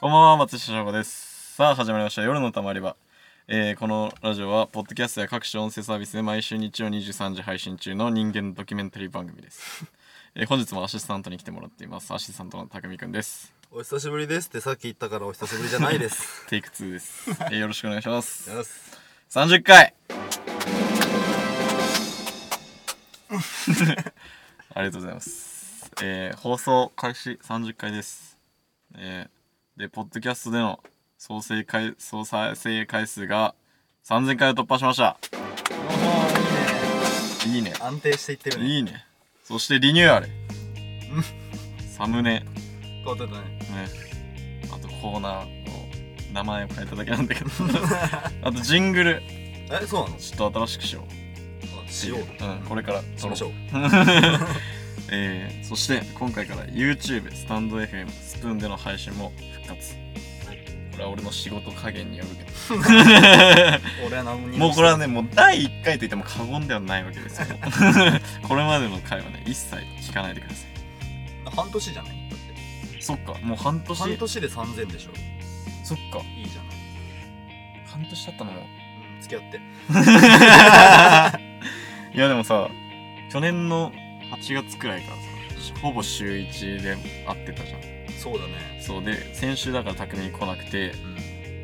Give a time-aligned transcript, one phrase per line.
[0.00, 1.54] こんばんは、松下翔吾です。
[1.56, 2.22] さあ、始まりました。
[2.22, 2.96] 夜のたまり場。
[3.48, 9.84] えーこのラジオは、ポッドキャストや各種音声サービスで毎週日曜23時配信中の人間ドキュメンタリー番組です。
[10.34, 12.14] えー本日もアシスタントに来てもらっています。
[12.14, 13.52] アシスタントのたくみくんです。
[13.70, 16.44] お久しぶりですってさっき言ったからお久しぶりじゃないです。
[16.48, 17.30] テイク2です。
[17.30, 18.48] えーよろしくお願いします。
[18.50, 18.68] よし
[19.30, 19.92] 30回
[24.74, 25.90] ありがとうございます。
[26.02, 28.38] えー放送開始30回です。
[28.96, 29.39] えー
[29.80, 30.78] で、ポッドキャストでの
[31.16, 33.54] 総再回総再生回数が
[34.04, 35.16] 3000回を突破しました。
[37.46, 37.72] いいね。
[37.80, 38.66] 安定していってるね。
[38.66, 39.06] いいね。
[39.42, 40.28] そしてリニューアル。
[41.96, 42.44] サムネ。
[42.84, 43.40] 変わってたね。
[43.40, 43.88] ね。
[44.70, 45.72] あとコーナーの
[46.34, 47.50] 名前を変えただけなんだけど。
[48.44, 49.22] あとジングル。
[49.22, 50.16] え、そうなの？
[50.18, 51.04] ちょっと新しくしよう。
[51.86, 52.18] あしよう。
[52.18, 53.50] うん、これからしましょう。
[55.12, 59.32] えー、そして今回から YouTube、スタンド FM、スプーンでの配信も
[59.64, 59.94] 復活。
[60.92, 62.50] これは俺の仕事加減によるけど。
[64.06, 67.46] 俺は何にもうこれはね、もう第1回と言っても過言ではないわけですよ。
[68.46, 70.70] これまでの回はね、一切聞かないでください。
[71.56, 72.12] 半年じゃない？
[72.30, 72.38] だっ
[72.94, 73.02] て。
[73.02, 73.98] そっか、もう半年。
[73.98, 75.10] 半年で3000でしょ？
[75.84, 77.86] そっか、いいじゃない。
[77.86, 78.60] 半年経ったのも。
[78.60, 79.60] うん、付き合って。
[82.16, 82.68] いやでもさ、
[83.32, 83.92] 去年の
[84.30, 85.22] 8月くらいからさ、
[85.80, 87.80] ほぼ週1で会ってたじゃん。
[88.18, 88.80] そうだね。
[88.80, 90.92] そうで、先週だから匠に来なくて、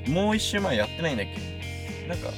[0.07, 0.13] うん。
[0.15, 2.09] もう一週前やってないんだっけ？
[2.09, 2.31] なんか、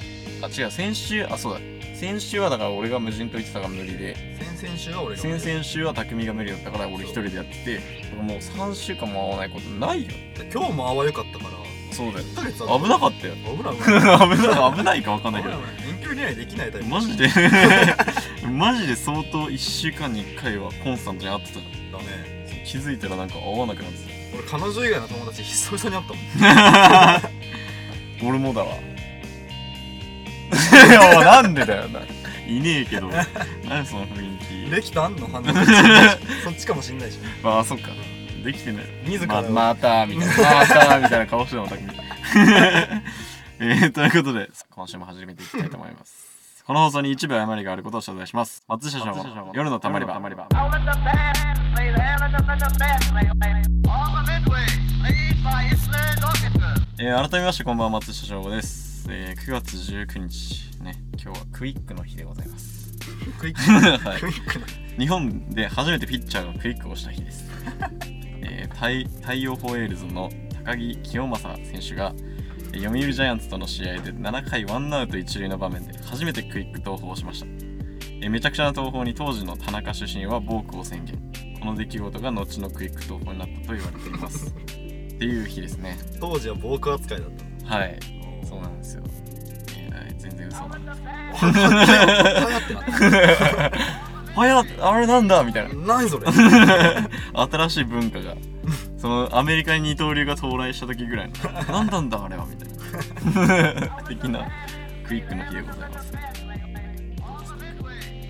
[0.43, 1.61] あ、違う、先週、あ、そうだ。
[1.95, 4.15] 先週はだから俺が無人島行ってたから無理で、
[4.57, 5.21] 先々週は俺が。
[5.23, 7.81] 先々週は匠が無理だったから俺一人でやってて、
[8.15, 10.11] もう3週間も会わないことないよ。
[10.53, 11.51] 今日もあわよかったから。
[11.93, 12.25] そうだよ。
[12.27, 13.35] 1ヶ月あ危なかったよ。
[13.35, 14.39] 危ない 危ない。
[14.39, 15.55] 危ない、危ないか分かんないけど。
[15.55, 15.61] 遠
[16.03, 16.87] 距離恋愛できないタイプ。
[16.89, 17.29] マジで
[18.51, 22.63] マジで相当1週間に1回はコンスタントに会ってたじだね。
[22.65, 23.99] 気づいたらなんか会わなくなって
[24.35, 27.23] 俺彼女以外の友達久々に会ったもん。
[27.23, 27.31] た
[28.29, 28.67] 俺もだわ
[30.87, 32.01] いやなんでだよな
[32.47, 33.09] いねえけど
[33.69, 35.09] 何その雰囲気できた？
[35.09, 35.27] んの？
[35.29, 35.47] 反応
[36.45, 37.19] そっちかもしんないし。
[37.45, 37.89] ああそっか
[38.43, 38.85] できてない。
[39.07, 39.43] 自ら。
[39.43, 40.35] ままたみたいな。
[40.61, 41.89] またみたいな顔してたのたくみ。
[43.61, 46.65] えー、ということで今週も始めていきたいと思います。
[46.65, 48.63] この放送に一部誤りがあることを謝罪します。
[48.69, 50.15] 松下翔吾の夜のたまり場。
[55.49, 56.79] by Island Orchestra.
[57.01, 62.93] えー、改めましてこんばんは松下翔吾です、えー、9月19日ね今日はクイックの日でございます。
[63.39, 63.61] クイック。
[64.09, 64.21] はい。
[64.99, 67.45] 日本で初めてピッチャーがクイックをした日です、
[68.71, 70.31] えー、大大洋ホエールズの
[70.65, 72.13] 高木清正選手が
[72.73, 81.17] えー読売ジャイアンツとの試合で7回ワンアウト1塁の場面で初めてクイック投法をしました、えーめちゃくちゃな投法に当時の田中主審はボークを宣言。
[81.61, 84.49] この出来事が後のクイック投法になったと言われています。
[84.51, 84.51] っ
[85.19, 85.97] ていう日ですね。
[86.21, 87.77] 当時はボーク扱いだったの。
[87.81, 87.99] はい。
[88.45, 89.03] そうなんですよ、
[89.77, 91.01] えー全然嘘なんです
[91.45, 92.85] はやってなっ
[94.35, 95.71] はや あれなんだみたいな。
[95.71, 95.77] た。
[95.77, 96.27] 何それ。
[96.31, 98.35] 新しい文化が
[98.99, 101.35] そのアメリカに二刀流が到来した時ぐらいの。
[101.71, 102.69] 何なんだあれはみたい
[103.89, 104.03] な。
[104.09, 104.49] 的な。
[105.07, 106.13] クイックの日でございます。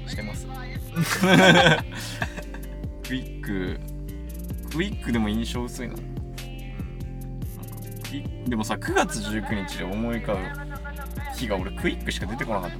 [0.06, 0.46] してます。
[3.02, 3.80] クイック
[4.70, 5.94] クイックでも印象薄いな。
[8.46, 10.40] でもさ9月19日で思い浮かぶ
[11.36, 12.76] 日が俺クイックしか出てこなかった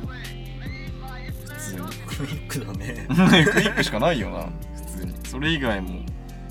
[1.55, 1.81] 普通に。
[2.07, 3.07] クイックだね。
[3.09, 5.15] クイックしかないよな普通に。
[5.25, 6.01] それ以外も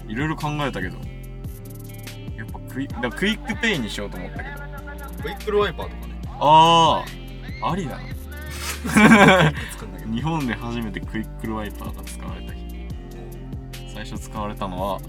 [0.08, 0.98] いろいろ考えたけど
[2.78, 4.56] クイだクイックペイにしようと思ったけど。
[5.24, 6.22] クイックルワイパーとかね。
[6.40, 7.04] あ
[7.64, 8.04] あありだな。
[10.14, 12.88] 日本で初めてクイックルワイパーが使われた日。
[13.92, 15.02] 最初使われたのは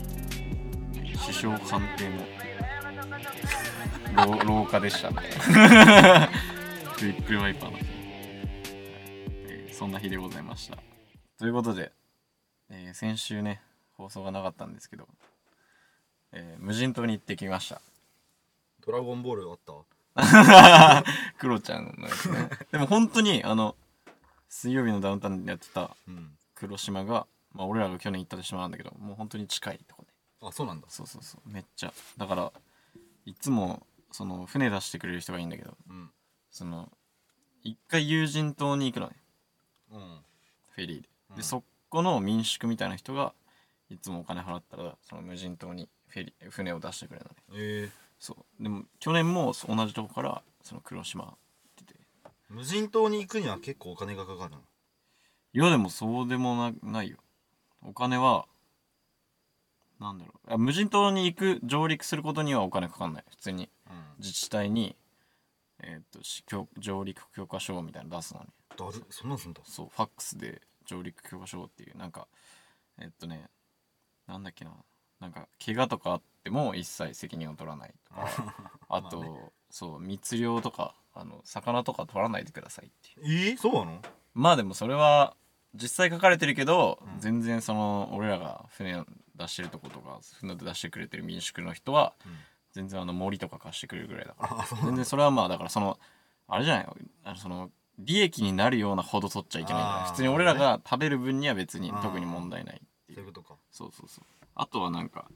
[1.27, 2.09] 首相官邸
[4.15, 5.17] の廊廊下でしたね。
[6.97, 10.79] クイックルワイパーの日、えーそんな日でございました。
[11.39, 11.93] ということで、
[12.71, 13.61] えー先週ね
[13.93, 15.07] 放送がなかったんですけど、
[16.33, 17.81] えー無人島に行ってきました。
[18.85, 19.73] ドラゴンボールあった？
[21.39, 22.51] クロちゃんのやつね。
[22.73, 23.77] でも本当にあの
[24.49, 26.37] 水曜日のダウンタウンでやってたうん。
[26.55, 30.09] 黒島が、まあ、俺らが去年行った島なんだけどもう本当に近いとこで
[30.43, 30.89] あ、そうなんだ。
[30.91, 31.49] そうそうそう。
[31.49, 31.93] めっちゃ。
[32.17, 32.53] だから
[33.27, 36.11] いつもその船出してくれる人がいいんだけどうん。
[36.51, 36.91] その
[37.63, 39.17] 一回友人島に行くのね。
[39.93, 40.25] うん。
[40.71, 41.09] フェリーで。
[41.31, 41.37] うん。
[41.37, 43.33] でそこの民宿みたいな人が
[43.91, 47.91] いつもお金払ったらその無人島にフェリー船を出してくれるのねえ。
[48.19, 48.63] そう。
[48.63, 51.35] でも去年も同じとこからその黒島行っ
[51.77, 52.01] てて。
[52.25, 54.59] ー、無人島に行くには結構お金がかかるの？
[55.55, 57.19] いやでもそうでもなないよ。
[57.83, 58.47] お金は
[60.01, 60.55] なんだろう。
[60.55, 63.25] あ無人島に行く上陸することにはお金かかんない。
[63.29, 64.05] 普通にうん。
[64.19, 64.97] 自治体に
[65.81, 68.47] えーっとし許上陸許可証みたいなの出すのに。
[68.77, 69.61] だるそんなんすんだ。
[69.65, 72.27] そうファックスで上陸許可証っていうなんか
[73.01, 73.49] えっとね
[74.27, 74.73] なんだっけな
[75.21, 78.29] なんか怪我とかあっても一切責任を取らないとか。
[78.89, 79.41] あと、まあね。
[79.71, 83.51] そう密漁とかあの魚とか取らないでくださいっていう。
[83.51, 84.03] えー、そうなの？
[84.35, 85.37] まあでもそれは
[85.75, 87.21] 実際書かれてるけど、うん。
[87.21, 89.05] 全然その俺らが船
[89.37, 92.39] 出してるとことか船で出してくれてる民宿の人はうん。
[92.73, 94.77] 全然あの森とか貸してくれるぐらいだから。
[94.83, 95.99] 全然それはまあだからその
[96.47, 96.89] あれじゃない
[97.25, 103.17] あのその利益になるようなほど取っちゃいけない普通に俺らが食べる分には別に特に問題ないっていう。
[103.17, 103.57] そういうことか。
[103.71, 105.31] そうそうそうあとはなんか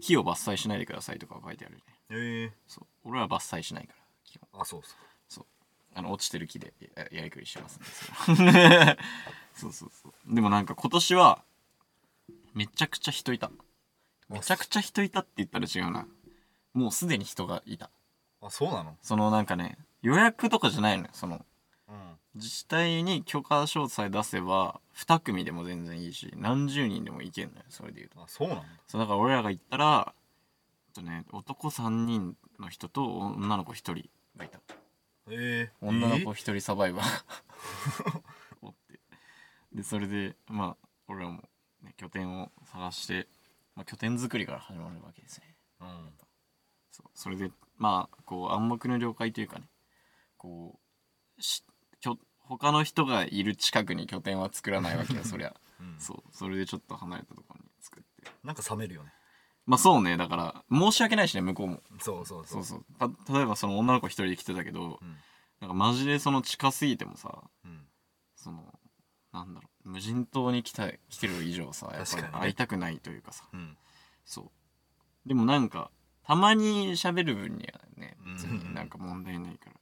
[0.00, 1.82] 木を伐採しないでくださいとか書いてあるね。
[2.10, 2.56] ええ。
[2.68, 2.86] そう。
[3.04, 4.60] 俺らは伐採しないから基本。
[4.60, 4.94] あそうそ
[5.42, 5.46] う。
[5.94, 7.78] あの落ちてる木でややりくりしてます
[8.32, 8.98] んで
[9.54, 10.34] そうそうそう。
[10.34, 11.44] でもなんか今年は
[12.54, 13.50] めちゃくちゃ人いた。
[14.30, 16.06] めちゃくちゃ人いたって言ったら違うな。
[16.72, 17.90] もうすでに人がいた。
[18.40, 18.96] あそうなの？
[19.02, 21.10] そのなんかね予約とかじゃないのよ。
[21.12, 21.44] そのうん
[22.34, 28.22] 自治体に許可証さえ出せば2組でも全然いいし何十人でも行けんのよそれで言うと。
[28.22, 28.64] あそうなんだ。
[28.86, 30.14] そうだから俺らが行ったら
[30.88, 34.60] えっとね男3人の人と女の子1人がいた。
[35.30, 38.22] ええ女の子1人サバイバー。
[38.62, 38.98] おって。
[39.72, 41.42] でそれでまあ俺らも、
[41.82, 43.28] ね、拠点を探して、
[43.74, 45.54] まあ、拠点作りから始まるわけですね。
[45.80, 46.12] うん。
[46.90, 49.68] そうそれでまあこう暗黙の了解というかね
[50.38, 50.78] こ
[51.38, 51.64] うし
[52.02, 55.54] きょ他の人がいる近くに拠点は作らないわけよそりゃ。
[55.80, 55.94] うん。
[55.98, 56.36] そう。
[56.36, 58.30] それでちょっと離れたところに作って。
[58.44, 59.12] なんか冷めるよね。
[59.64, 60.16] まあそうね。
[60.16, 61.80] だから申し訳ないしね向こうも。
[62.00, 62.84] そうそうそそううそう。
[62.98, 65.16] た例えばその女の子一人で来てたけどうん。
[65.60, 67.86] なんかマジでその近すぎてもさうん。
[68.34, 68.64] その
[69.32, 73.44] なんだろう無人島に来た来てる以上さやっぱり会いたくないというかさ。
[73.52, 73.76] うん。
[74.24, 75.28] そう。
[75.28, 75.90] でもなんか
[76.26, 78.34] たまに喋る分にはねうん。
[78.34, 79.76] 別になんか問題ないから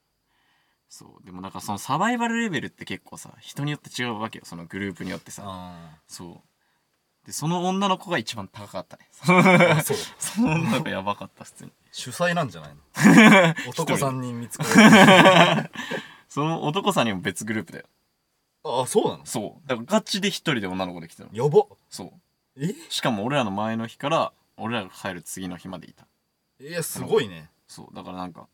[0.90, 1.24] そう。
[1.24, 4.44] でもなんかそのサバイバルレベルって結構さ人によって違うわけよ。
[4.44, 5.44] そのグループによってさ。
[5.46, 7.26] あそう。
[7.26, 9.08] でその女の子が一番高かったね。
[9.12, 9.96] そう。
[10.18, 11.72] その女の子やばかった普通に。
[11.92, 12.80] 主催なんじゃないの？
[13.70, 15.70] 男3人見つかる。
[16.28, 17.86] その男さんにも別グループだよ。
[18.64, 19.26] あそうなの？
[19.26, 19.68] そう。
[19.68, 21.30] だからガチで一人で女の子で来てたの。
[21.32, 21.66] やば。
[21.88, 22.12] そう。
[22.56, 22.74] え？
[22.88, 26.06] しかも俺らの前の日から俺らが帰る次の日までいた。
[26.58, 27.48] いやすごいね。
[27.68, 27.94] そう。
[27.94, 28.48] だからなんか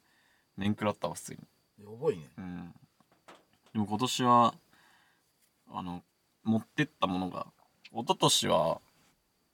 [0.56, 1.39] 面食らったわ普通に
[1.78, 2.28] やばいね。
[2.38, 2.75] うん
[3.73, 4.55] でも今年は
[5.70, 6.02] あの
[6.44, 7.46] 持ってったものが
[7.93, 8.81] 一昨年は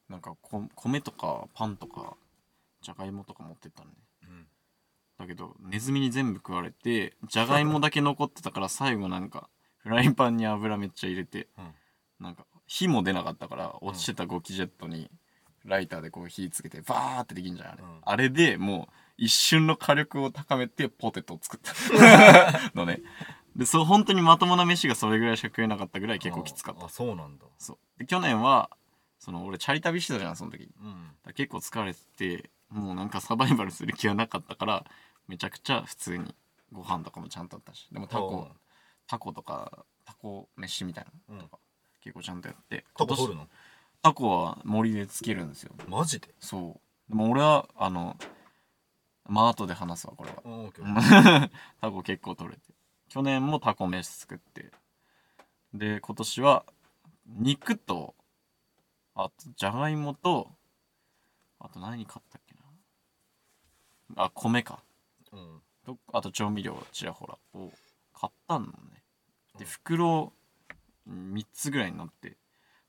[0.08, 2.16] なんかこ米とかパンとか
[2.82, 3.96] じゃがいもとか持ってったのね。
[4.22, 4.46] うん。
[5.18, 9.48] だけどネズミに全部食われてじゃがいもだけ残ってたから最後なんか
[9.78, 12.24] フライパンに油めっちゃ入れてうん。
[12.24, 15.10] なんか火も出なかったから落ちてたゴキジェットに
[15.64, 17.88] ライターでこう火つけてバーってできんじゃんあれ、うん。
[18.02, 22.72] あれでもう一瞬の火力を高めてポテトを作った。
[22.74, 23.02] のね。
[23.54, 26.86] でそう本当にまともな飯がそれぐらいしか食えなかったぐらい結構きつかった。
[26.86, 27.44] あそうなんだ。
[27.58, 27.78] そう。
[27.98, 28.70] で去年は
[29.18, 30.70] その俺チャリ旅してたじゃんその時。
[30.80, 31.10] うん。
[31.24, 34.86] ら結構疲れててもうなんかサバイバルする気はなかったから
[35.28, 36.34] めちゃくちゃ普通に
[36.72, 37.88] ご飯とかもちゃんとあったし。
[37.92, 38.56] でもタコあ
[39.06, 41.58] タコとかタコ飯みたいなのとか、
[42.00, 42.84] 結構ちゃんとやって。
[42.96, 43.48] タコ取るの？
[44.00, 45.74] タコは森でつけるんですよ。
[45.86, 46.34] マジで？
[46.40, 47.10] そう。
[47.10, 48.16] でも俺はあの
[49.28, 51.50] まあ後で話すわこれは。
[51.80, 52.62] タコ結構取れて。
[53.08, 54.72] 去年もタコ飯作って。
[55.74, 56.64] で今年は
[57.26, 58.14] 肉と
[59.14, 60.50] あとじゃがいもと
[61.58, 62.54] あと何買ったっけ
[64.16, 64.24] な。
[64.24, 64.82] あ米か。
[65.32, 65.62] うん。
[65.84, 67.72] とあと調味料ちらほらを
[68.12, 68.72] 買ったのね。
[69.58, 70.32] で袋
[71.08, 72.36] 3つぐらいになって。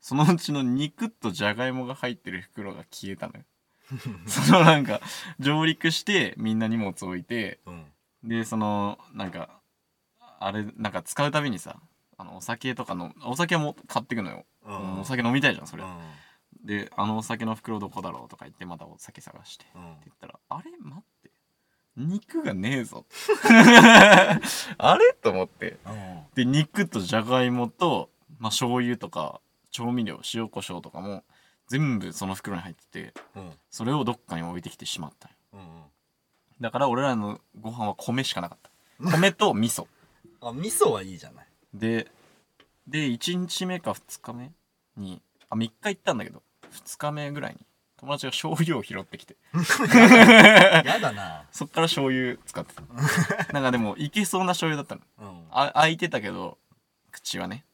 [0.04, 3.44] そのうちの肉とじゃがいもが入ってる袋が消えたのよ
[4.26, 5.00] そのなんか
[5.38, 7.84] 上陸してみんな荷物置いてうん。
[8.24, 9.60] でそのなんか
[10.40, 11.76] あれなんか使うたびにさ
[12.16, 15.00] あのお酒とかのお酒も買ってくのよ、うん。
[15.00, 15.98] お酒飲みたいじゃんそれ、うん。
[16.64, 19.92] であのお酒の袋どこだろうとか言ってまたお酒探してうん。
[19.92, 20.70] って言ったらあれ？
[20.80, 21.30] 待って。
[21.96, 23.04] 肉がねえぞ。
[24.78, 25.12] あれ？
[25.12, 25.78] と思って。
[25.86, 31.24] うんで肉とじゃがいもとまあ醤油とか調味料塩コショウとかも
[31.68, 33.52] 全部その袋に入っててうん。
[33.70, 35.34] それをどっかに置いてきてしまったよ。
[35.54, 35.60] うん
[36.60, 38.70] だから俺らのご飯は米しかなかった。
[39.16, 39.86] 米と味噌。
[40.40, 41.46] あ味噌はいいじゃない。
[41.72, 42.10] で
[42.86, 44.52] で1日目か2日目
[44.96, 47.66] にあ3日行ったんだけど2日目ぐらいに
[47.96, 49.36] 友達が醤油を拾ってきて。
[50.84, 51.46] やだな。
[51.50, 53.52] そっから醤油使ってた。
[53.52, 55.30] なんかでもいけそうな醤油だったの。
[55.30, 55.46] うん。
[55.50, 56.58] あ開いてたけど
[57.10, 57.64] 口はね。
[57.68, 57.73] うん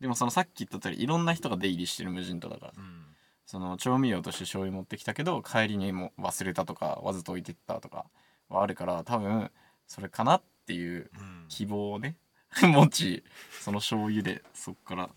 [0.00, 3.02] でもそのさっき言った通りいろんな人が出入りしてる無人島だからうん。
[3.46, 8.06] その調味料として醤油持ってきたけど帰りにも忘れたとかわざと置いてったとか
[8.48, 9.50] はあるから多分
[9.86, 11.44] それかなっていううん。
[11.48, 12.16] 希望をね
[12.60, 13.24] 持ち
[13.60, 15.10] その醤油でそっから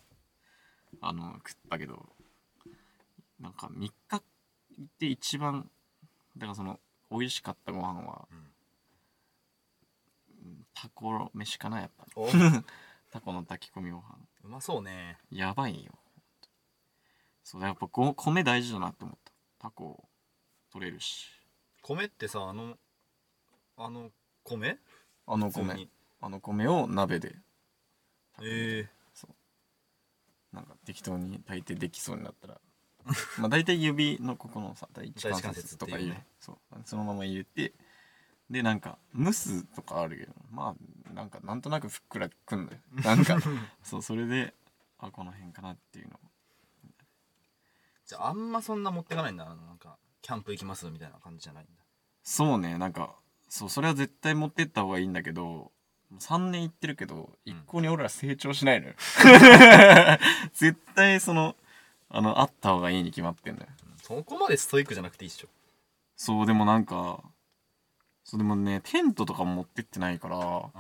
[1.02, 2.08] あの食ったけど。
[3.40, 4.24] なんか3日
[5.00, 5.70] で一番
[6.38, 8.38] だからその美味しかったご飯は、うん。
[8.38, 8.46] うん
[10.74, 12.06] タコ飯かなやっぱ
[13.12, 14.18] タコの炊き込みご飯。
[14.44, 15.18] まそうね。
[15.32, 15.94] やばいよ。
[17.44, 19.32] そうやっぱご米大事だなって思った。
[19.60, 20.08] タコ
[20.72, 21.28] 取れるし。
[21.82, 22.78] 米ってさあの
[23.78, 24.12] あの
[24.44, 24.78] 米？
[25.26, 25.88] あの米。
[26.22, 27.36] あの米を鍋で。
[28.42, 28.88] え。
[28.88, 28.90] え
[30.52, 32.60] なんか適当に炊いてできそうになったら。
[33.38, 36.26] まあ大体指のここのさ第一関節節とかいうね。
[36.40, 36.58] そう。
[36.86, 37.74] そのまま入れて
[38.50, 40.76] でなんか蒸すとかあるけどま
[41.10, 42.78] あなんかなんとなくふっくらくんのよ。
[43.04, 43.38] なんか
[43.84, 44.54] そうそれで
[44.98, 46.20] あこの辺かなっていうの。
[48.06, 49.46] じゃああんまそんな持ってかないんだ。
[49.46, 51.72] あのなんかキャンプ行きますみたいな感じじゃないんだ。
[52.24, 53.16] そうねなんか
[53.48, 55.72] そうそれは絶対持ってった方がいいんだけど
[56.18, 58.96] 3年行ってるけど一向に俺ら成長しないのよ。
[60.54, 61.56] 絶対その
[62.10, 63.68] あのあった方がいいに決まってんのよ。
[64.02, 65.48] そこまでストイックじゃなくていいっしょ。
[66.16, 67.24] そうでもなんか
[68.30, 70.72] そうでもねテントとかも持ってってないからうん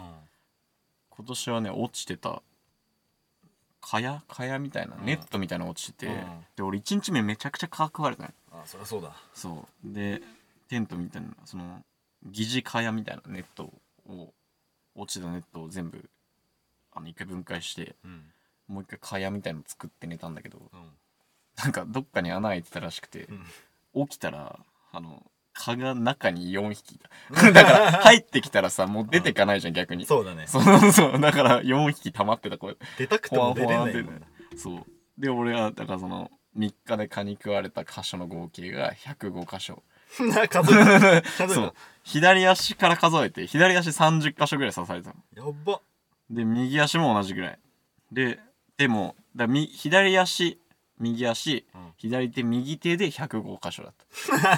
[1.19, 2.41] 今年はね落ちてた。
[3.81, 5.05] 蚊帳蚊帳みたいな、うん。
[5.05, 6.45] ネットみたいなの落ちてて、うん。
[6.55, 8.33] で俺1日目めちゃくちゃ蚊食われたのよ。
[8.53, 9.13] あそりゃそうだ。
[9.33, 9.93] そう。
[9.93, 10.21] で
[10.69, 11.83] テントみたいなその
[12.23, 13.69] 疑似蚊帳みたいなネット
[14.07, 14.33] を
[14.95, 16.09] 落ちたネットを全部
[16.93, 18.23] あの一回分解してうん。
[18.67, 20.79] もう一回蚊帳みたいの作って寝たんだけどうん。
[21.57, 23.27] なんかどっかに穴開いてたらしくて、
[23.93, 24.57] 起きたら
[24.93, 25.21] あの
[25.53, 26.99] 蚊が中に4匹。
[27.53, 30.05] だから入ってきたらさもう出てかないじゃん逆に。
[30.05, 30.47] そうだね。
[30.47, 32.57] そうそうだから4匹溜まってた。
[32.57, 34.21] これ出たくても出れないもんな
[34.57, 34.85] そう。
[35.17, 39.83] で俺はだからその3日で蚊に食われた箇所の合計が105箇所。
[40.33, 41.73] な数えた数 そう。
[41.75, 45.15] え左足から数えて左足30箇所ぐらい刺されたの。
[45.35, 45.81] たやば。
[46.29, 47.59] で右足も同じぐらい。
[48.11, 48.39] で
[48.77, 50.59] でもだみ左足
[50.99, 51.93] 右足、うん。
[51.97, 53.93] 左手右手で105箇所だっ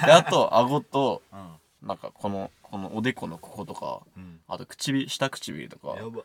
[0.06, 1.88] であと顎とうん。
[1.88, 4.40] なんかこのこのおでこのこことかうん。
[4.48, 5.96] あと唇下唇とか。
[5.96, 6.22] やば。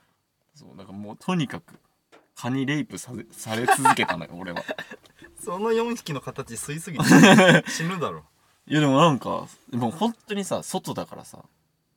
[0.56, 1.80] そうだからもうとにかく
[2.36, 4.64] 蚊にレイプさせされ続けたのよ 俺は。
[5.40, 7.06] その4匹の形吸いすぎて
[7.70, 8.24] 死ぬだろ。
[8.68, 11.46] いやでもなんかもう本当にさ外だからさ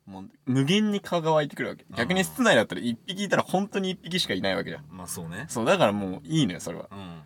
[0.06, 1.84] もう無限に蚊が湧いてくるわけ。
[1.96, 4.84] 逆に室内だったら1匹いたら本当に1匹しかいないわけじゃん。
[4.90, 5.46] まあそうね。
[5.48, 6.88] そうだからもういいのよそれは。
[6.90, 7.19] うん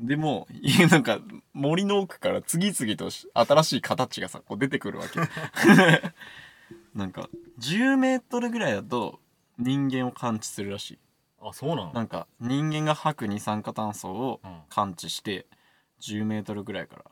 [0.00, 0.48] でも
[0.90, 1.20] なんか
[1.52, 5.20] 森の奥から次々とし新しい形がさこう出てくるわけ。
[6.94, 7.28] なんか
[7.58, 9.20] 10メートルぐらいだと
[9.58, 10.98] 人間を感知するらしい。
[11.42, 11.92] あそうなの？
[11.92, 14.60] なんか人間が吐く二酸化炭素をうん。
[14.70, 15.46] 感知して
[16.00, 17.04] 10メートルぐらいから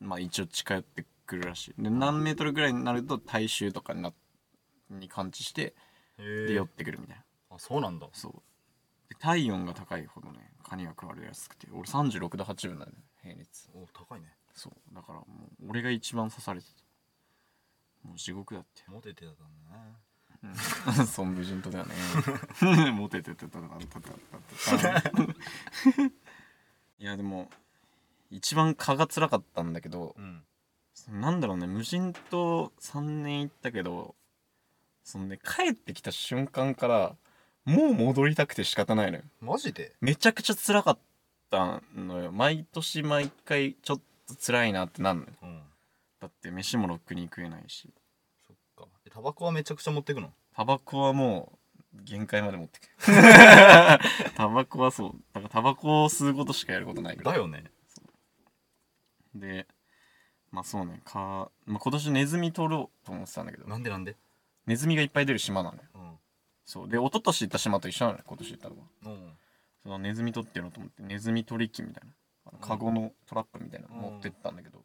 [0.00, 1.82] まあ一応近寄ってくるらしい。
[1.82, 4.12] で何メートルぐらいになると体臭とかにな
[4.90, 5.74] に感知して
[6.16, 7.24] で寄ってくるみたいな。
[7.56, 8.06] あそうなんだ。
[8.12, 8.32] そう。
[9.08, 14.26] で体温が高いほどね蚊にが食われやすくて俺36度8分なのよ平熱お高いね。
[14.54, 14.94] そう。
[14.94, 15.24] だからも
[15.62, 18.82] う俺が一番刺されてたもう地獄だって。
[18.88, 20.98] モテてたんだね。
[20.98, 21.06] うん。
[21.06, 21.94] そう無人島だよね。
[22.92, 25.20] モテててたたたたたた
[27.00, 27.48] いやでも
[28.30, 30.42] 一番蚊が辛かったんだけどうん
[31.08, 34.16] なんだろうね無人島3年行ったけど
[35.04, 37.16] そのね帰ってきた瞬間から
[37.68, 39.24] もう戻りたくて仕方ないのよ。
[39.42, 39.92] マジで？
[40.00, 40.98] めちゃくちゃ辛かっ
[41.50, 42.32] たのよ。
[42.32, 45.28] 毎年毎回ちょっと辛いなってなんのよ。
[45.42, 45.60] うん。
[46.18, 47.90] だって飯もろくに食えないし。
[48.46, 48.90] そっか。
[49.06, 50.32] えタバコはめちゃくちゃ持ってくの？
[50.56, 51.58] タバコはも
[51.94, 52.88] う限界まで持ってく
[54.34, 55.10] タバコはそう。
[55.34, 57.64] だからタバコを吸うことしかやることないからだよね。
[59.34, 59.66] で
[60.50, 61.02] まあそうね。
[61.04, 63.68] か、まあ、今年ネズミ取ろうと思ってたんだけど。
[63.68, 64.16] なんでなんで？
[64.64, 65.82] ネズミがいっぱい出る島なのよ。
[65.94, 65.97] うん
[66.68, 66.88] そう。
[66.88, 68.82] で一昨年行った島と一緒なのよ今年行ったのは。
[69.06, 69.32] うん。
[69.82, 71.02] そのネズミ取ってやろうと思って。
[71.02, 72.12] ネズミ取り機みたいな。
[72.44, 74.78] あのカゴのトラップみたいなの持ってったんだけど、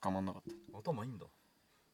[0.00, 0.42] 捕まんなかっ
[0.72, 0.78] た。
[0.78, 1.26] 頭いいんだ。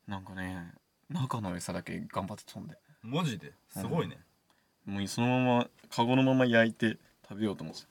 [0.07, 0.73] なんかね
[1.11, 2.79] 中の餌だけ頑張って飛んで。
[3.03, 3.53] マジで？
[3.69, 4.19] すごいね。
[4.87, 6.99] もうそのままカゴのまま焼いて
[7.29, 7.83] 食べようと思って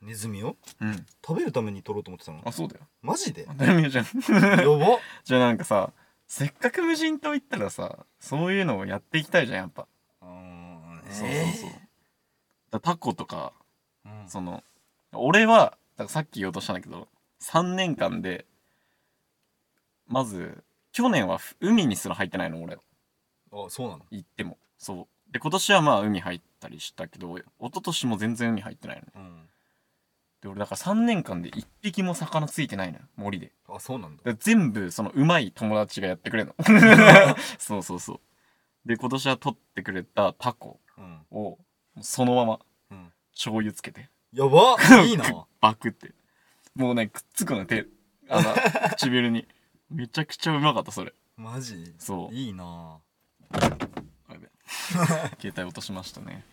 [0.00, 0.56] ネズミを？
[0.80, 1.06] たうん。
[1.24, 2.42] 食べるために取ろうと思ってたの？
[2.44, 2.80] あそうだよ。
[3.02, 3.44] マジで？
[3.46, 4.04] 当たり前じゃん。
[4.34, 4.98] やば。
[5.22, 5.92] じゃあなんかさ
[6.26, 9.86] せっかく無人島行ったらさそういうのをやっていきたいじゃんやっぱ、
[11.14, 11.70] そうそうそう。
[12.70, 13.52] だタコとか
[14.04, 14.28] うん。
[14.28, 14.62] その
[15.12, 17.08] 俺はだからさっき言おうとしたんだけど
[17.42, 18.46] 3年間で
[20.06, 22.76] まず去年はふ海にすら入ってないの俺。
[22.76, 24.04] あそうなの？
[24.10, 24.58] 行っても。
[24.78, 25.32] そう。
[25.32, 29.08] で今年はまあ海入ったりしたけど一昨年も全然海入ってないのね。
[29.16, 29.48] うん。
[30.42, 33.52] で俺だから3年間で1匹も魚ついてないのよ森で。
[33.68, 34.22] あそうなんだ。
[34.24, 37.36] だ全部そのうまい友達がやってくれるの。
[37.58, 38.20] そうそうそう。
[38.84, 40.80] で今年は取ってくれたタコ。
[40.91, 40.91] うん
[41.30, 41.58] を
[42.00, 42.58] そのまま
[42.90, 43.12] うん。
[43.32, 44.08] 醤油つけて。
[44.32, 44.76] やば。
[45.04, 45.46] いいな。
[45.60, 46.12] バクって。
[46.74, 47.86] もうねくっつくの手。
[48.28, 48.54] あの
[48.96, 49.46] 唇に。
[49.90, 51.12] めちゃくちゃうまかったそれ。
[51.36, 51.94] マジ？
[51.98, 52.34] そう。
[52.34, 52.98] いいな。
[53.50, 54.50] あやべ
[55.40, 56.44] 携帯落としましたね。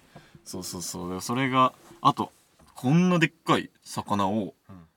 [0.43, 1.13] そうそうそう。
[1.13, 2.31] でそれがあと
[2.75, 4.87] こんなでっかい魚をうん。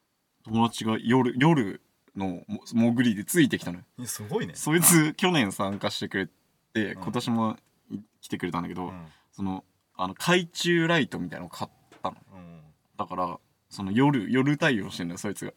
[0.44, 1.80] 友達が夜夜
[2.16, 4.06] のも潜りでついてきたのよ。
[4.06, 4.54] すごいね。
[4.54, 7.02] そいつ去年参加してくれてうん。
[7.02, 7.56] 今年も
[7.90, 9.64] い来てくれたんだけど、うんその
[9.96, 11.70] あの懐中ライトみたいなのを買っ
[12.02, 12.16] たの。
[12.34, 12.60] うん
[12.96, 15.52] だからその夜夜対応してんのよそいつが。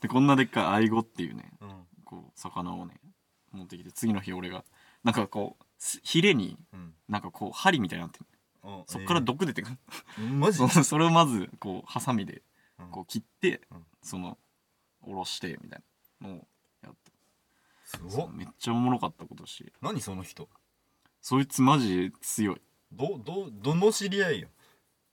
[0.00, 1.68] でこんなでっかいアイゴっていうねうん。
[2.04, 2.94] こう魚をね
[3.52, 4.64] 持ってきて次の日俺が。
[5.04, 6.94] なんかこうすヒレにうん。
[7.08, 8.26] なんかこう針みたいになってる
[8.64, 8.84] うん。
[8.86, 9.76] そっから毒出てくる、
[10.18, 10.34] えー。
[10.34, 10.58] マジ？
[10.58, 12.42] そそれをまずこうハサミで
[12.80, 12.90] うん。
[12.90, 13.84] こう切って、うん。
[14.02, 14.38] その
[15.02, 15.82] おろしてみたい
[16.22, 16.46] なのを
[16.82, 17.12] やって。
[17.84, 20.48] すごめっちゃおもろかったことし何その人？
[21.24, 22.60] そいつマジ強い。
[22.92, 24.48] どどどの知り合いよ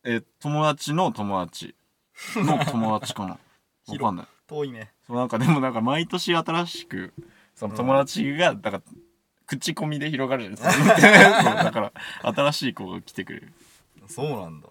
[0.04, 1.74] え友達の友達。
[2.36, 3.30] の友達かな。
[3.32, 3.40] わ
[3.86, 4.28] 広かんない。
[4.46, 4.92] 遠いね。
[5.08, 7.14] そうなんかでもなんか毎年新しく
[7.56, 8.84] その友達がだから
[9.46, 13.54] 口コミで広がるじゃないですかだから新しい子が来てくれる。
[14.08, 14.68] そうなんだ。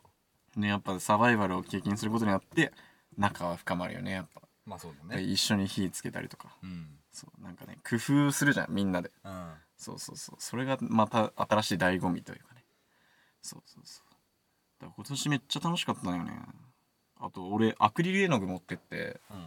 [0.56, 2.70] ねやっぱサバイバルを経験することによって
[3.16, 6.54] 仲は深まるよねやっぱ、まあそうだでね一緒に火つけたりとか。
[6.62, 9.10] うんそうなんかね工夫するじゃんみんなで。
[9.24, 9.52] うん。
[9.76, 10.36] そうそうそう。
[10.38, 12.64] それがまた新しい醍醐味というかね。
[13.42, 14.10] そうそうそう。
[14.80, 16.32] だから今年めっちゃ楽しかったんだよね。
[17.18, 19.46] あと俺アクリル絵の具持ってってうん。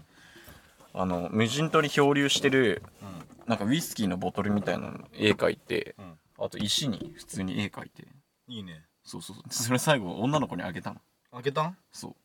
[0.95, 3.47] あの無人島に漂流してるうん。
[3.47, 6.19] なんかウイスキーのボトルみたいなの絵描いてうん。
[6.39, 8.07] あと石に普通に絵描いて。
[8.47, 8.83] いいね。
[9.05, 9.53] そうそうそう。
[9.53, 11.01] それ最後女の子にあげたの。
[11.31, 11.77] 開けたん？
[11.91, 12.15] そ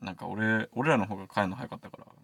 [0.00, 0.04] う。
[0.04, 2.23] なんか俺俺らの方が帰るの早かったからう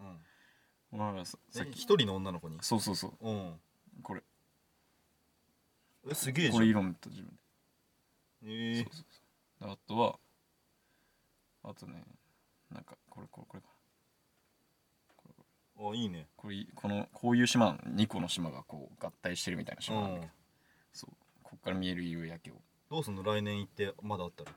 [0.91, 3.59] 俺らささっき一人の女の子にそうそうそううん
[4.03, 4.23] これ
[6.09, 7.35] えすげえじこれん色塗った自分で
[8.43, 10.15] ええそうそうそうであとは
[11.63, 12.03] あとね
[12.71, 13.67] なんかこれこれこれか
[15.83, 20.29] あいいねこれこのこういう島2個の島がこう合体してるみたいな島なんだけどん
[20.93, 22.53] そうこっから見える夕焼けを
[22.89, 24.51] どうすんの来年行ってまだあったら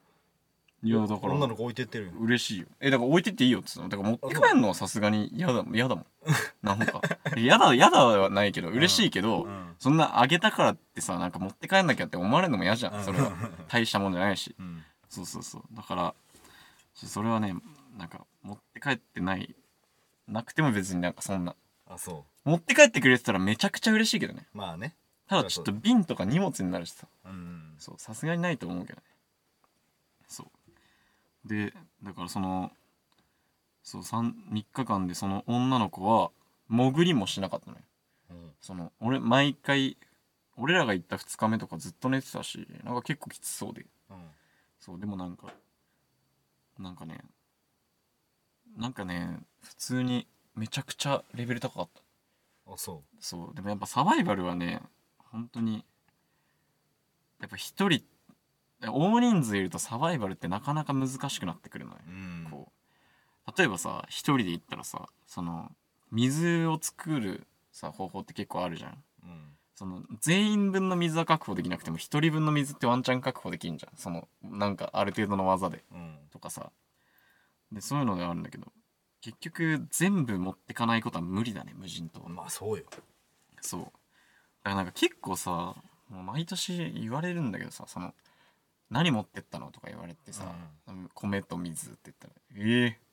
[0.83, 6.07] いやだから女の子置いてってるよ嬉しいよえだから置いてっていいよっつったのだから持って帰るのはさすがに嫌だ嫌だもん
[6.63, 7.01] なんか
[7.37, 9.75] 嫌だ嫌だはないけど嬉しいけど、うん。
[9.79, 13.05] そんなあげたからってさなんか持って帰んなきゃって思われるのも嫌じゃん。
[13.05, 13.33] それは。
[13.69, 14.55] 大したもんじゃないし。
[14.59, 14.85] うん。
[15.09, 15.63] そうそうそう。
[15.73, 16.15] だから
[16.95, 17.55] それはね
[17.97, 19.55] なんか持って帰ってない
[20.27, 21.55] なくても別になんかそんな。
[21.87, 24.47] あそ持って帰ってくれてたらめちゃくちゃ嬉しいけどね。
[24.55, 24.95] うまあね。
[25.27, 27.07] ただちょっと瓶とか荷物になるしさ。
[27.25, 27.75] うん。
[27.79, 29.03] そうさすがにないと思うけどね。
[30.27, 31.49] そう。
[31.49, 32.73] でだからその
[33.85, 36.31] そう 3, 3日間でその女の子は
[36.69, 37.83] 潜りもしなかったのよ。
[38.31, 38.51] うん。
[38.61, 39.99] その俺毎回
[40.57, 43.85] 俺らが行った2日目とかずっと寝てたしなんか結構きつそうで。
[44.11, 44.17] うん。
[44.81, 45.53] そうでもなんか
[46.79, 47.21] なんかね
[48.77, 52.73] なんかね普通にめちゃくちゃレベル高かった。
[52.73, 54.81] あそそうでもやっぱサバイバルはね
[55.31, 55.85] 本当に
[57.41, 58.03] やっぱ一人
[58.81, 62.49] 大人数いるとサバイバルってなかなか難しくなってくるのよ、ううん。
[62.51, 62.74] こう
[63.57, 65.71] 例えばさ一人で行ったらさその
[66.11, 69.03] 水を作るさ方法って結構あるじゃん。
[69.25, 69.57] うん。
[69.75, 73.97] その全員分の水は確保できなくても一人分の水ってワンチャン確保できんじゃん。
[73.97, 75.83] そのなんかある程度の技で。
[75.93, 76.19] うん。
[76.31, 76.71] とかさ。
[77.73, 78.67] でそういうのがあるんだけど
[79.21, 82.23] 結局全部持ってかないことは無理だね無人島。
[82.23, 82.85] はまあそうよ。
[83.61, 83.81] そう。
[83.81, 83.93] だか
[84.71, 85.75] らなんか結構さ
[86.09, 88.15] もう毎年言われるんだけどさその
[88.91, 90.45] 何持ってったのとか言われてさ、
[90.87, 91.11] うん。
[91.15, 93.04] 米と水って言ったらええ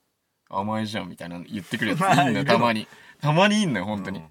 [0.52, 2.88] 甘いじゃんみたいなの言ってくるやつ いいんだよたまに。
[3.20, 4.26] たまにいいんだよ本当に、うん。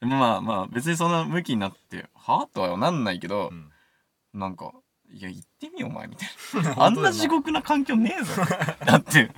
[0.00, 3.72] でもまあまあ別にそんな向きになってはとはなんないけどう、ん。
[4.34, 4.72] なんか
[5.12, 6.28] いや行ってみよお前みたい
[6.62, 6.84] な。
[6.84, 8.34] あんな地獄な環境ねえぞ。
[8.84, 9.30] だって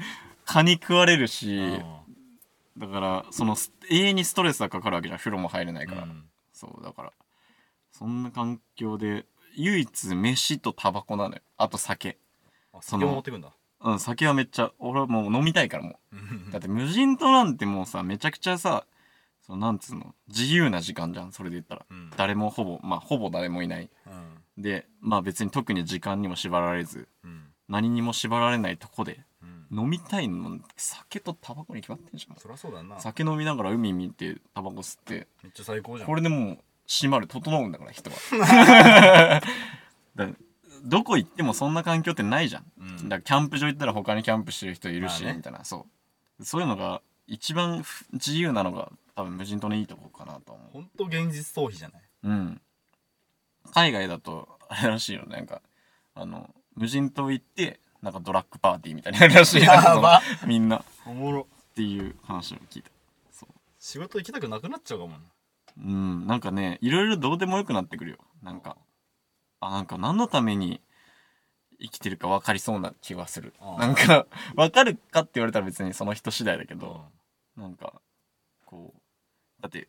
[0.45, 1.83] 蚊に食われるし、
[2.77, 5.19] だからそのす永遠にストレスがかかるわけじゃん。
[5.19, 6.29] 風呂も入れないから、うん。
[6.53, 7.13] そうだから。
[7.93, 11.43] そんな環境で唯一飯とタバコなのよ。
[11.57, 12.19] あと酒。
[12.73, 16.53] あその酒も持ってくんだうん酒はめっちゃ俺はもう飲みたいからもう。
[16.53, 18.85] だって無人島なんてもうさめちゃくちゃさ
[19.43, 21.87] そのなんつうの自由な時間じゃんそれで言ったら。
[21.91, 22.11] うん。
[22.17, 23.88] 誰もほぼまあほぼ誰もいない。
[24.07, 24.62] うん。
[24.62, 27.45] でまあ別に特に時間にも縛られずうん。
[27.69, 29.21] 何にも縛られないとこで
[29.71, 29.79] うん。
[29.79, 32.37] 飲みたいの酒とタバコに決まってんじゃん。
[32.37, 33.01] そりゃそうだな。
[33.01, 35.29] 酒飲みながら海見てタバコ吸って。
[35.43, 36.09] めっちゃ最高じゃん。
[36.09, 39.41] これでもう締まる整うんだから人は。
[40.17, 40.29] だ
[40.85, 42.64] どこ行ってもそんな環境ってないじゃん。
[42.81, 42.97] うん。
[42.97, 45.37] だからキャンプ場行ったら他にキャンプしてる人いるし、まあね。
[45.38, 45.64] みたいな。
[45.64, 45.87] そ
[46.41, 46.45] う。
[46.45, 50.69] そういうのが一番ふ自由なのが多分無人島のいいとこかなと思う。
[50.73, 52.03] ほんと現実逃避じゃない？
[52.25, 52.61] うん。
[53.73, 55.61] 海外だとあれらしいよなんか
[56.14, 60.79] あの無人島行ってなんかドラッグパーティーみたいになるらしいやみんな。
[60.79, 61.47] っおもろ。
[61.75, 62.91] ていう話を聞いた。
[63.31, 63.49] そう。
[63.79, 65.19] 仕事行きたくなくなっちゃうかもな
[65.79, 66.27] うん。
[66.27, 68.17] なんかねいろいろどうでもよくなってくるよ。
[68.43, 68.77] なんか
[69.61, 70.81] あなんか何のために
[71.81, 73.55] 生きてるか分かりそうな気がする。
[73.79, 77.05] なんか分かるかって言われたら別にその人次第だけど、
[77.57, 78.01] なんか
[78.66, 79.88] こうだって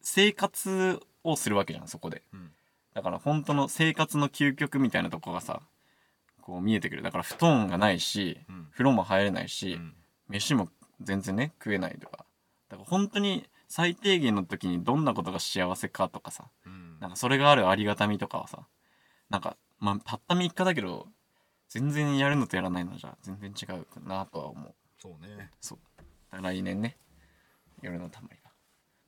[0.00, 2.22] 生活をするわけじゃんそこで。
[2.32, 2.50] うん。
[2.94, 5.60] だから本当の生活の究極みたいなとこがさ
[6.40, 7.02] こう見えてくる。
[7.02, 8.68] だから布団がないしうん。
[8.72, 9.94] 風呂も入れないし、うん。
[10.28, 10.68] 飯も
[11.00, 12.24] 全然ね食えないとか。
[12.68, 16.98] だから本当に最低限の時にどんなことが幸せかとかさうん。
[17.00, 18.66] なんかそれがあるありがたみとかはさ
[19.30, 21.06] なんかまあたった3日だけど
[21.68, 24.74] 全然やるのとやらないのじゃ全然違うなとは思う。
[24.98, 25.50] そうね。
[25.60, 25.78] そう。
[26.30, 26.96] だから来年ね
[27.82, 28.50] 夜のたまりが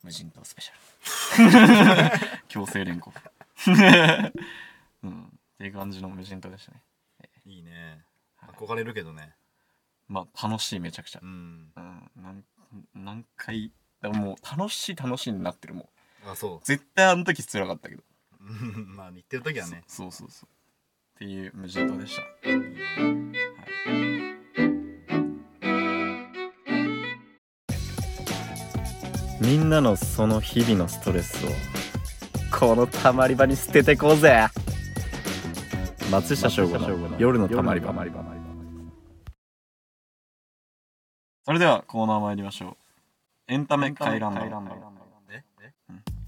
[0.02, 2.38] 無人島スペシャル。
[2.48, 3.12] 強制連行。
[5.02, 5.24] うん。
[5.24, 5.28] っ
[5.58, 6.82] ていう感じの無人島でしたね。
[7.46, 8.04] いいね。
[8.42, 9.34] 憧れるけどね。
[10.08, 11.20] まあ楽しいめちゃくちゃ。
[11.22, 11.72] うん。
[11.74, 12.10] うん。
[12.16, 12.44] なん
[12.94, 15.90] 何回だからもう楽しい楽しいになってるも
[16.26, 16.30] ん。
[16.30, 18.02] あそ絶対あの時辛かったけど
[18.96, 19.82] まあ言ってる時はね。
[19.86, 20.48] そうそうそう。
[21.16, 22.22] っていう無人島でした。
[29.40, 31.48] みんなのその日々のストレスを
[32.56, 34.46] このたまり場に捨ててこうぜ。
[36.10, 37.94] 松下翔吾の夜のたまり場。
[41.44, 42.76] それではコーナー参りましょう。
[43.48, 44.44] エンタメ回覧板
[45.30, 45.44] え？
[45.62, 46.19] え？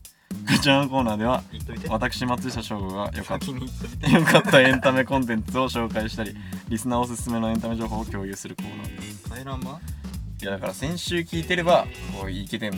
[0.48, 1.42] こちらのコーナーでは
[1.88, 6.34] 私松下翔吾がよかったエンタメコンテンツを紹介したり
[6.68, 8.96] リスナーおすすめのエンタメ情報を共有するコーナー。
[8.96, 11.86] ですいやだから先週聞いてれば
[12.18, 12.72] こういけてん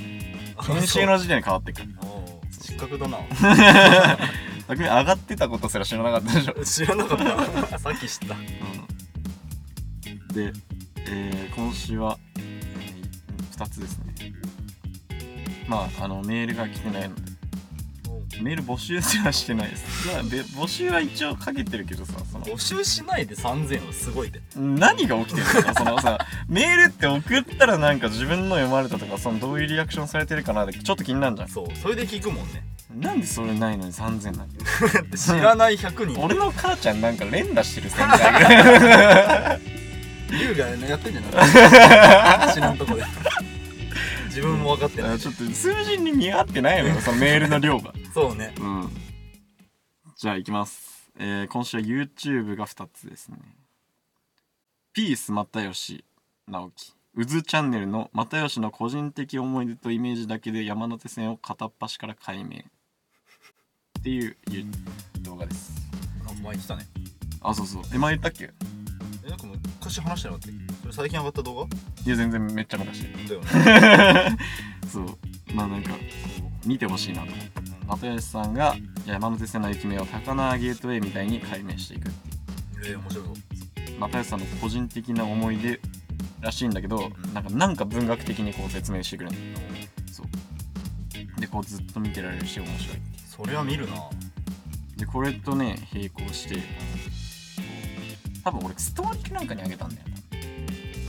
[0.62, 1.88] 先週の時点で変わってくる。
[2.50, 3.18] 失格だな。
[4.68, 7.78] 逆に上がってたことすら知らなかったでしょ、 知らなかった。
[7.78, 8.34] さっき知った。
[8.34, 10.52] うん、で、
[11.06, 12.62] えー今週は、え
[13.56, 14.14] 2つですね。
[15.68, 17.22] まああのメールが来てないので
[18.44, 20.06] メール募集すらしてないです。
[20.12, 31.48] まあで募集は一応かけてるけどさその募集しないで3000はすごいで何が起きてるのかそのさメールって送ったらなんか自分の読まれたとかそのどういうリアクションされてるかなってちょっと気になるじゃん。
[31.48, 32.62] そうそれで聞くもんね。
[32.94, 36.20] なんでそれないのに3000なんて知らない100人。
[36.20, 38.18] 俺の母ちゃんなんか連打してる仙台
[38.78, 39.60] ぐらい
[40.40, 42.52] 優がねやってんじゃない？
[42.54, 43.02] 知らんとこで。
[44.28, 45.18] 自分も分かってない。
[45.18, 48.54] ちょっと数字に見合ってないのよそのメールの量がそうね。
[48.60, 48.88] うん。
[50.16, 53.38] じゃあ行きます、えー今週は YouTube が2つですね。
[54.92, 56.04] ピース又吉
[56.46, 56.92] 直樹。
[57.16, 62.60] うずチャンネルの又吉の個人的思い出とイメージだけで山手線を片っ端から解明。
[63.98, 64.64] っていうゆ
[65.22, 65.72] 動画です。
[66.24, 66.86] なんか前言ってたね。
[67.40, 67.82] あそうそう。
[67.92, 68.52] え前言ったっけ？
[69.24, 70.74] えなんか昔話してなかったっけ？
[70.82, 71.62] それ最近上がった動画？
[72.06, 73.02] いや全然めっちゃ昔。
[73.02, 74.38] だよね。
[74.86, 75.18] そう。
[75.52, 77.28] まあなんかこう見てほしいなと。
[77.86, 82.08] 又吉さんが山手線の駅名を高輪ゲートウェイみたいに解明していく。
[82.08, 82.12] っ
[82.82, 83.34] ていうえー、面白そう。
[84.00, 85.80] 又吉さんの個人的な思い出
[86.40, 89.36] らしいんだけど、なんかなんか文学的にこう説明してくれる。
[89.36, 89.42] の
[90.12, 91.40] そう。
[91.40, 92.98] でこうずっと見てられるし面白い。
[93.26, 93.94] それは見るな。
[94.96, 96.62] でこれとね並行して
[98.44, 100.02] 多分俺ストーリーなんかにあげたんだよ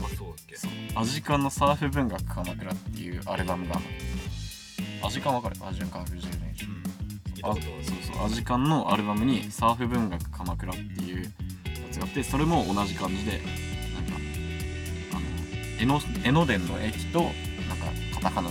[0.04, 0.56] あそうだっけ。
[0.56, 0.70] そう。
[0.96, 3.80] アジカンのサーフ文学鎌倉っていうアルバムが
[5.02, 6.54] アジカンわかるアジカン科学10年
[7.42, 7.62] あそう
[8.16, 8.26] そう。
[8.26, 11.30] アジカンのアルバムにサーフ文学鎌倉っていうや
[11.90, 14.16] つがあってそれも同じ感じでなんか
[15.12, 17.34] あの江ノ電の駅となんか
[18.14, 18.50] カタカナ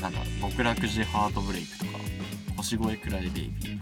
[0.00, 1.90] なんか極楽寺ハートブレイクとか
[2.56, 3.78] 腰越くらいベイビー。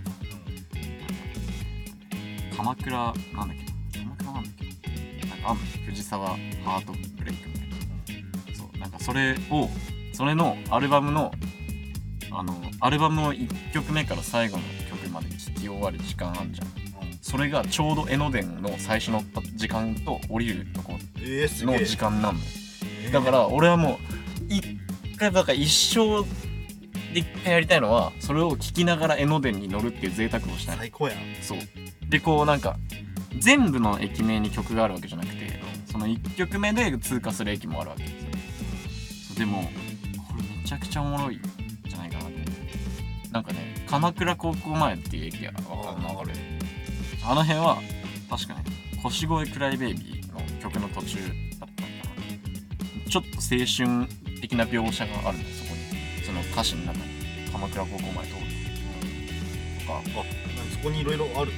[2.50, 3.56] とか鎌倉なんだっ
[3.92, 4.04] け？
[4.04, 5.26] な鎌倉なんだっけ？
[5.26, 8.56] なんかあんの藤沢ハートブレイクみたいな。
[8.56, 9.68] そうなんかそれを
[10.12, 11.32] それのアルバムの
[12.34, 16.68] あのアルバムの1曲目から最後の曲まで聴き終わる時間あんじゃん。
[17.20, 19.22] それがちょうど江ノ電の最初の
[19.54, 20.98] 時間と降りるとこの
[21.78, 22.38] 時間なの
[23.04, 23.12] えー。
[23.12, 24.62] だから俺はもう一
[25.16, 26.24] 回だから一生
[27.14, 30.78] で一回やりたいのはそれを聴きながら江ノ電に乗るっていう贅沢をしたい。
[30.78, 31.18] 最高やん。
[31.40, 31.58] そう。
[32.08, 32.76] でこうなんか
[33.38, 39.38] 全部の駅名に曲があるわけじゃなくてその1曲目で通過する駅もあるわけですよ。
[39.38, 39.62] でも
[40.28, 41.40] これめちゃくちゃおもろい
[43.32, 46.38] なんかね鎌倉高校前っていう駅がわかるあ流れ。
[47.24, 47.78] あの辺は
[48.28, 48.60] 確かに
[49.02, 51.82] 腰越えクライベイビーの曲の途中だったのか
[53.04, 53.10] な。
[53.10, 55.82] ちょっと青春的な描写があるんですそこに。
[56.24, 57.04] その歌詞の中に。
[57.50, 58.16] 鎌倉高校前通る
[59.80, 59.98] とか。
[59.98, 60.02] あ
[60.72, 61.44] そこにいろいろあ。
[61.44, 61.52] る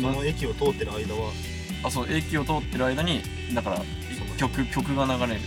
[0.00, 1.30] その駅を通ってる間は。
[1.84, 3.22] あそう駅を通ってる間に
[3.54, 3.82] だから
[4.36, 5.40] 曲曲が流れる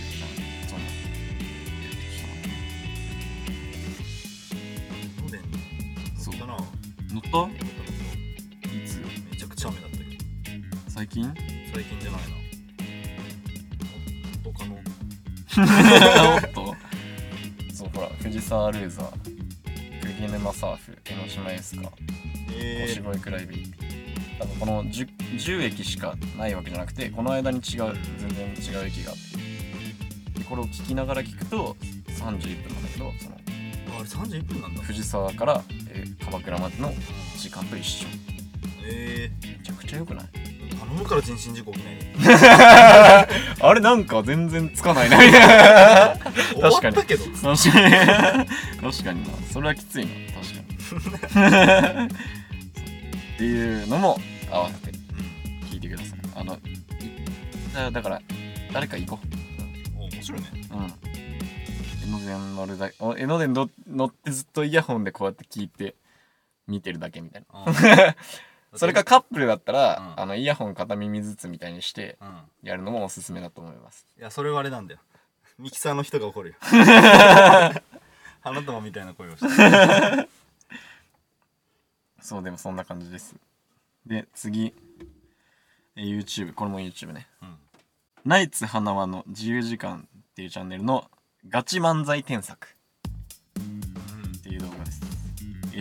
[15.96, 16.74] おっと。
[17.74, 21.90] そうほら藤沢ルーザー釘沼サーフ江ノ島エスカ
[22.54, 23.72] え腰越えクライビー
[24.38, 30.38] 多分この 10, 10駅しかないわけじゃなくてこの間に違う全然違う駅があって。
[30.38, 31.76] でこれを聞きながら聞くと
[32.08, 34.82] 31分なんだけどそのあれ31分なんだ。
[34.82, 36.92] 藤沢から、えー鎌倉までの
[37.38, 38.06] 時間と一緒。
[38.88, 40.26] えめちゃくちゃ良くない？
[40.26, 40.45] ー、
[40.86, 42.06] 頼むから人身事故起きないで
[43.60, 45.16] あれなんか全然つかないな。
[45.18, 46.16] みたいな
[46.52, 47.24] 終わったけど。
[47.24, 48.50] 確かに。
[48.80, 49.30] 確かにな。
[49.52, 50.12] それはきついな。
[50.32, 52.06] 確かに。
[52.06, 52.08] っ
[53.38, 54.18] ていうのも
[54.50, 54.98] 合わせて
[55.70, 56.18] 聞いてください。
[56.36, 56.58] あのい
[57.74, 58.22] だだから
[58.72, 59.18] 誰か行こ
[59.98, 60.46] お面白いね。
[60.70, 60.92] ううん。
[62.04, 65.96] 江ノ電乗るだお江ノ電乗乗ってずっとイヤホンでこうやって聞いて
[66.68, 67.64] 見てるだけみたいな。
[67.66, 67.74] うん
[68.76, 70.20] それかカップルだったら、うん。
[70.20, 72.40] あのイヤホン片耳ずつみたいにしてうん。
[72.62, 74.06] やるのもおすすめだと思います。
[74.18, 75.00] いやそれはあれなんだよ。
[75.58, 76.54] ミキサーの人が怒るよ。
[78.42, 80.28] 花束みたいな声をして。
[82.20, 83.36] そうでもそんな感じです。
[84.04, 84.74] で次。
[85.96, 87.26] えー YouTube これも YouTube ね。
[87.42, 87.56] うん。
[88.24, 91.10] ナイツ花輪の自由時間っていうチャンネルの
[91.48, 92.75] ガチ漫才添削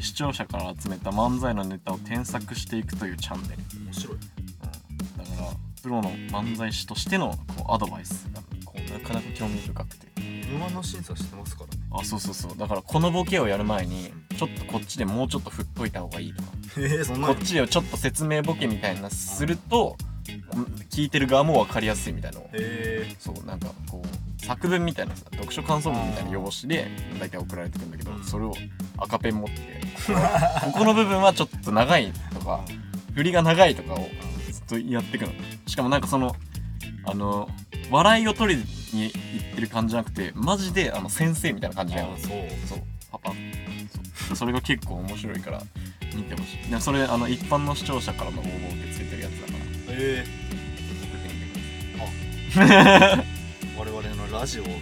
[0.02, 4.16] 視聴者から集めた漫才のネタを添削していくというチャンネル、面白い。
[4.16, 5.50] うん、だから
[5.82, 10.06] プロの漫才師としてのこうアドバイスがこうなかなか興味深くて。
[10.46, 12.58] M1 の審査してますからねあそうそうそう。
[12.58, 16.50] だからこのボケをやる前にちょっとこっちでもうちょっと振っといた方がいいとか。
[16.78, 19.98] えー、そんなのこっちでちょっと説明ボケみたいなすると
[20.92, 22.50] 聞いてる側も分かりやすいみたいなのを。
[22.54, 24.08] えそうなんかこう
[24.46, 26.88] 作文みたいなさ読書感想文みたいな用紙で
[27.20, 28.24] 大体送られてくるんだけどうん。
[28.24, 28.54] それを
[28.98, 29.82] 赤ペン持って
[30.64, 32.64] ここの部分はちょっと長いとか
[33.16, 34.10] 振りが長いとかを
[34.52, 35.32] ずっとやっていくの。
[35.66, 36.36] しかもなんかその
[37.06, 37.50] あの
[37.90, 42.32] 笑いを取りに行ってる感じじゃなくてマジであの先生みたいな感じなのあそう。
[42.68, 42.80] そう。
[43.12, 43.32] パパ。
[44.28, 44.36] そう。
[44.36, 45.62] それが結構面白いから
[46.16, 46.70] 見てほしい。
[46.70, 49.58] でもそれあの一般の視聴者からの応募を受け付けてるやつだから。
[49.90, 50.26] え
[51.06, 51.28] 送って
[52.60, 53.24] みてー、
[54.28, 54.78] のラジオを送り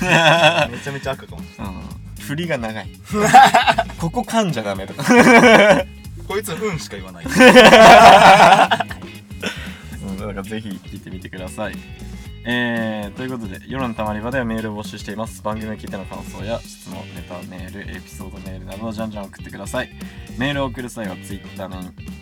[0.00, 2.88] たいめちゃめちゃ赤かもしれください、うん、振りが長い
[3.98, 5.04] ここ噛んじゃダメとか
[6.26, 7.24] こいつうんしか言わない
[10.02, 11.74] うんだからぜひ聞いてみてください。
[12.44, 15.42] えー、ということで、夜のたまり場ではメールを募集しています。
[15.42, 19.90] 番組を聞いての感想や質問、ネタメール、エピソードメールなどをじゃんじゃん送ってください。
[20.38, 21.80] メールを送る際は Twitter の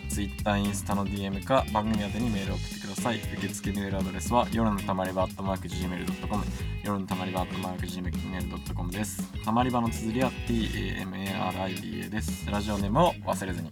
[0.09, 2.80] Twitter、インスタの DM か番組宛てにメールを送ってください。
[3.09, 6.43] 受付メールアドレスは夜のたまり場 Gmail.com
[6.83, 9.43] 夜のたまり場 Gmail.com です。
[9.43, 12.49] たまり場の綴りは TAMARIBA です。
[12.49, 13.71] ラジオネームを忘れずに。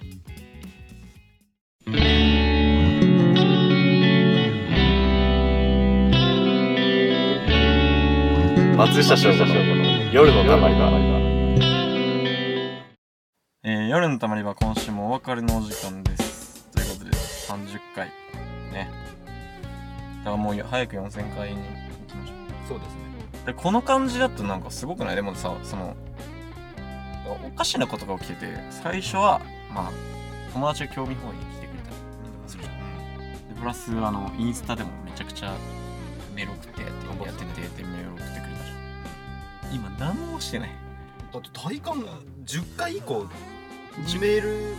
[8.76, 9.46] 松下翔吾の
[10.12, 10.90] 夜のたまり場。
[13.64, 16.68] えー、夜のたまり場今週もお別れのお時間です。
[16.72, 18.08] ということで30回
[18.74, 18.90] ね。
[20.20, 21.64] だからもう早く4000回に行
[22.08, 22.34] きましょ
[22.68, 23.00] そうですね
[23.44, 23.46] う。
[23.48, 25.16] でこの感じだとなんかすごくない？
[25.16, 25.96] でもさその
[27.46, 29.42] おかしなことが起きてて最初は
[29.74, 29.92] まあ
[30.54, 33.54] 友達が興味本位に来てくれたりとかするじゃん。
[33.54, 35.54] でプラスあのインスタでもめちゃくちゃ
[36.36, 40.70] メール送ってやってやっててメール送ってくれたじゃん今何もしてない
[41.32, 42.04] だって体感
[42.46, 43.26] 10回以降
[44.20, 44.76] メール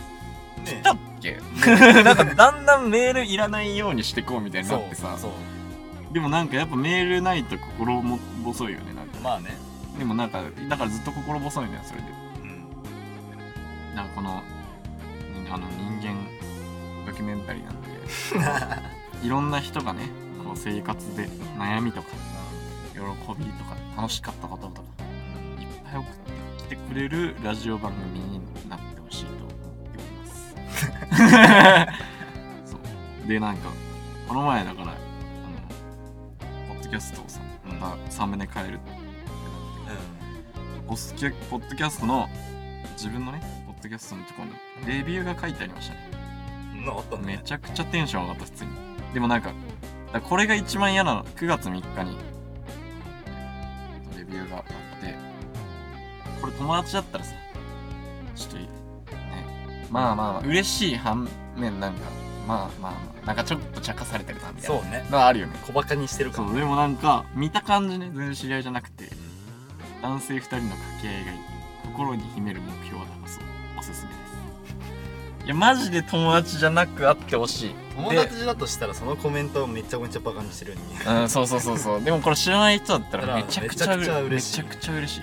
[0.63, 0.81] ね。
[0.83, 1.39] だっけ？
[2.03, 5.17] なんかだんだんメールいらないようにしてこうみたいになってさ。
[6.11, 9.17] でもなんかやっぱメールないと心も細いよねなんか。
[9.23, 9.57] まあね。
[9.97, 12.07] でもなんかだからずっと心細いんだよそれで。
[12.43, 13.95] うん。
[13.95, 14.41] なんかこの
[15.43, 15.67] にあの
[15.99, 16.15] 人間
[17.05, 17.91] ドキュメンタリーなんで。
[19.25, 20.09] いろんな人がね
[20.43, 22.07] こう生活で悩みとか
[22.93, 24.81] 喜びとか楽しかったこととか
[25.59, 26.13] いっぱい送っ
[26.57, 28.40] てきてくれるラジオ番組に
[32.65, 33.27] そう。
[33.27, 33.69] でなんか
[34.27, 34.93] この前だからあの
[36.73, 37.39] ポッドキャストをさ
[37.79, 38.91] またサムネ変えるって
[40.87, 42.27] ポスキャポッドキャストの
[42.93, 44.47] 自分のねポッドキャストのところ
[44.85, 46.11] にレビューが書いてありましたね。
[46.85, 47.37] なたね。
[47.37, 48.71] めちゃくちゃテンション上がった普通に。
[49.13, 49.51] でもなんか
[50.29, 52.17] これが一番嫌なの9月3日に
[54.17, 54.71] レビューがあって。
[56.41, 57.35] これ友達だったらさ
[58.35, 58.63] ちょっといい？
[58.63, 58.69] ね
[59.91, 60.41] まあまあまあ。
[60.47, 61.99] 嬉しい反面なんか
[62.47, 63.25] まあまあまあ。
[63.27, 64.81] なんかちょっと茶化されてるなみたいな。
[64.81, 65.05] そうね。
[65.11, 65.53] のはあるよね。
[65.67, 66.41] 小バカにしてるか。
[66.41, 69.09] もそうでもなんか見た感じね全然知り合いじゃなくて
[70.01, 71.37] 男性2人の掛け合いがいい。
[71.85, 73.43] 心に秘める目標は高そう
[73.77, 74.21] おすすめです。
[75.45, 77.75] いやマジで友達じゃなくあってほしい。
[77.95, 81.21] 友達だとしたらそのコメントをめちゃめちゃバカにしてるように見える。
[81.21, 82.03] うん、そうそうそうそう。
[82.03, 84.63] でもこれ知らない人だったららめちゃくちゃうめちゃくちゃ嬉しい。
[84.63, 85.21] めちゃくちゃ嬉しい。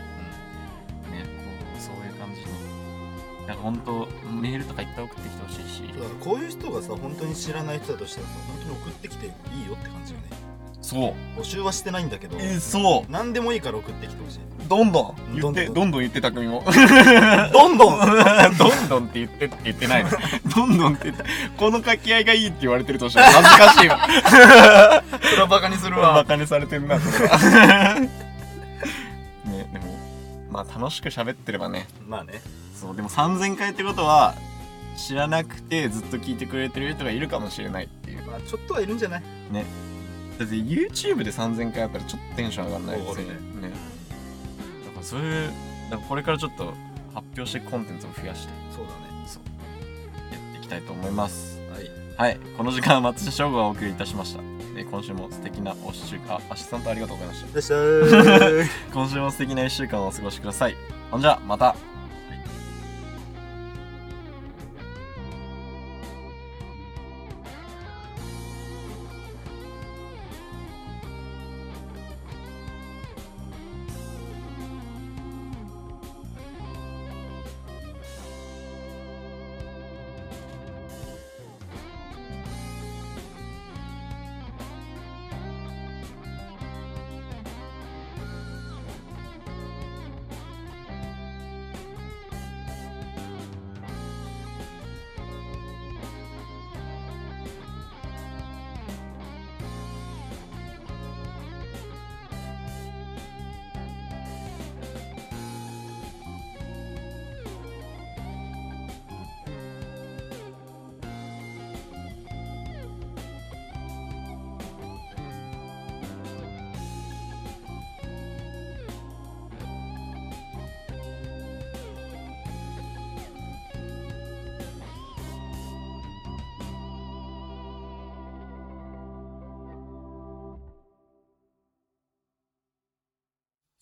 [3.63, 5.83] 本当メールとかいっぱい送ってきてほしいし。
[5.93, 9.33] だからこういう人がさ本当に知らない人だとしたらさ本当に送ってきていい
[9.67, 10.27] よって感じよね
[10.81, 11.41] そう。
[11.41, 16.65] 募集はしてないんだけどえ、そ何でもいいから送ってきてほしいどんどん言って、どんどん どんどん言ってたくみも。
[17.53, 17.99] どんどん
[18.57, 20.11] どんどんって言ってって言ってないの。
[20.55, 21.25] どんどんって言って、
[21.57, 23.99] この掛け合いがいいって言われてるとしたら恥ずかしいわ。
[25.21, 27.99] それはバカにするバわカにされてんな、それは。
[28.01, 28.09] ね、
[29.73, 29.99] でも、
[30.51, 32.41] まあ楽しく喋ってればね、まあね
[32.81, 34.35] そうでも3000回ってことは
[34.97, 38.25] 知らなくてずっと聞いてくれてる人がいるかもしれないっていう。
[38.27, 39.23] まあちょっとはいるんじゃない？
[39.51, 39.65] ね。
[40.39, 43.23] だって YouTube で3000回あったらちょっとテンション上がんないですよね。
[43.33, 43.71] ね。
[44.87, 45.51] だからそういう
[45.91, 46.65] だからこれからちょっと
[47.15, 48.53] 発表してコンテンツを増やして。
[48.75, 48.99] そうだね。
[49.27, 49.43] そう。
[50.33, 51.61] やっていきたいと思います。
[51.73, 51.91] はい。
[52.17, 52.41] はい。
[52.57, 54.43] この時間は松下翔吾がお送りいたしました。
[54.75, 56.41] で今週も素敵なお週間。
[56.51, 57.53] アシスタントありがとうございました。
[57.53, 60.77] よっしゃー 今週も素敵な1週間をお過ごしください。
[61.11, 61.75] ほんじゃまた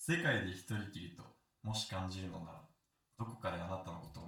[0.08, 1.24] 世界で一人きりと
[1.64, 2.60] もし感じるのなら
[3.18, 4.25] どこかであなたのことを